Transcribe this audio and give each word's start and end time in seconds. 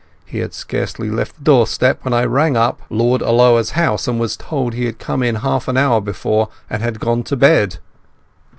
He 0.25 0.39
had 0.39 0.55
scarcely 0.55 1.11
left 1.11 1.35
the 1.37 1.43
doorstep 1.43 1.99
when 2.03 2.11
I 2.11 2.23
rang 2.25 2.57
up 2.57 2.81
Lord 2.89 3.21
Alloa's 3.21 3.69
house 3.77 4.07
and 4.07 4.19
was 4.19 4.35
told 4.35 4.73
he 4.73 4.85
had 4.87 4.97
come 4.97 5.21
in 5.21 5.35
half 5.35 5.67
an 5.67 5.77
hour 5.77 6.01
before 6.01 6.49
and 6.71 6.81
had 6.81 6.99
gone 6.99 7.21
to 7.21 7.35
bed." 7.35 7.77